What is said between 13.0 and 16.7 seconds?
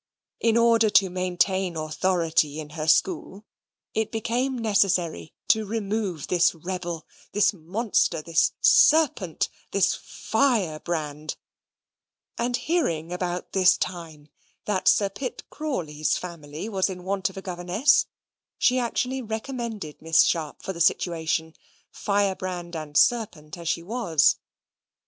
about this time that Sir Pitt Crawley's family